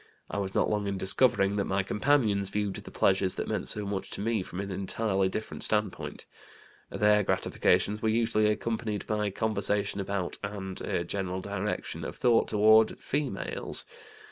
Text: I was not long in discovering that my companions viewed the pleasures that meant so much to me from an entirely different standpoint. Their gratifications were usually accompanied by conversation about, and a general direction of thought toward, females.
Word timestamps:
I 0.31 0.39
was 0.39 0.55
not 0.55 0.67
long 0.67 0.87
in 0.87 0.97
discovering 0.97 1.57
that 1.57 1.65
my 1.65 1.83
companions 1.83 2.49
viewed 2.49 2.73
the 2.73 2.89
pleasures 2.89 3.35
that 3.35 3.47
meant 3.47 3.67
so 3.67 3.85
much 3.85 4.09
to 4.09 4.21
me 4.21 4.41
from 4.41 4.59
an 4.59 4.71
entirely 4.71 5.29
different 5.29 5.61
standpoint. 5.63 6.25
Their 6.89 7.21
gratifications 7.21 8.01
were 8.01 8.09
usually 8.09 8.47
accompanied 8.47 9.05
by 9.05 9.29
conversation 9.29 9.99
about, 10.01 10.39
and 10.43 10.81
a 10.81 11.03
general 11.03 11.39
direction 11.39 12.03
of 12.03 12.15
thought 12.15 12.47
toward, 12.47 12.97
females. 12.99 13.85